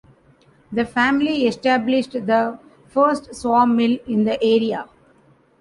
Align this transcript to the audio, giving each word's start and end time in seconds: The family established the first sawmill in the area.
The 0.71 0.83
family 0.83 1.45
established 1.45 2.13
the 2.13 2.57
first 2.87 3.35
sawmill 3.35 3.99
in 4.07 4.23
the 4.23 4.43
area. 4.43 4.87